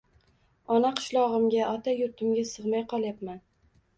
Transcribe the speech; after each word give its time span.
Ona 0.75 0.89
qishlog‘imga 0.99 1.67
ota 1.73 1.95
yurtimga 1.99 2.45
sig‘may 2.53 2.83
qolyapman 2.95 3.41